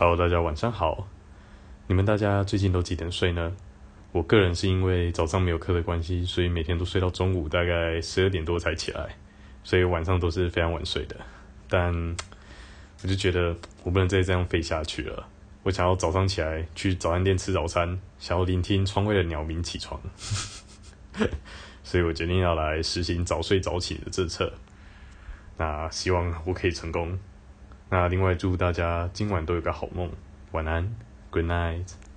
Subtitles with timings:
[0.00, 1.06] Hello，大家晚上好。
[1.86, 3.54] 你们大家最近都几点睡呢？
[4.12, 9.14] 我个人是因为早上没有课的关系，所以每天都睡到中午大概十二点多才起来，
[9.62, 11.16] 所以晚上都是非常晚睡的。
[11.68, 11.92] 但
[13.02, 15.28] 我就觉得我不能再这样废下去了。
[15.64, 20.00] 我想要早上起来去早餐店吃早餐，想要聆听窗外的鸟鸣起床，
[21.84, 24.50] 所以我决定要来实行早睡早起的政策。
[25.58, 27.18] 那希望我可以成功。
[27.90, 30.08] 那另外祝大家今晚都有个好梦，
[30.52, 30.94] 晚安
[31.30, 32.09] ，Good night。